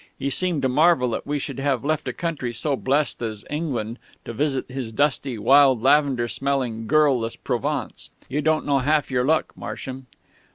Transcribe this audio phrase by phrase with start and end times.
[0.17, 3.99] He seemed to marvel that we should have left a country so blessed as England
[4.25, 8.09] to visit his dusty, wild lavender smelling, girl less Provence....
[8.27, 10.07] You don't know half your luck, Marsham....